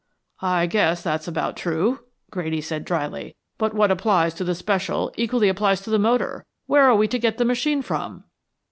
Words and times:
"I 0.41 0.65
guess 0.65 1.03
that's 1.03 1.27
about 1.27 1.55
true," 1.55 1.99
Grady 2.31 2.59
said, 2.59 2.85
drily. 2.85 3.35
"But 3.59 3.75
what 3.75 3.91
applies 3.91 4.33
to 4.33 4.43
the 4.43 4.55
special 4.55 5.11
equally 5.15 5.47
applies 5.47 5.79
to 5.81 5.91
the 5.91 5.99
motor. 5.99 6.43
Where 6.65 6.85
are 6.89 6.95
we 6.95 7.07
to 7.09 7.19
get 7.19 7.37
the 7.37 7.45
machine 7.45 7.83
from?" 7.83 8.23